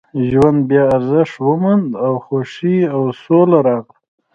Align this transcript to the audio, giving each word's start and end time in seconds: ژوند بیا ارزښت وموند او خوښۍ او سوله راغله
ژوند 0.29 0.59
بیا 0.69 0.83
ارزښت 0.95 1.35
وموند 1.45 1.87
او 2.05 2.13
خوښۍ 2.25 2.77
او 2.95 3.01
سوله 3.23 3.59
راغله 3.67 3.95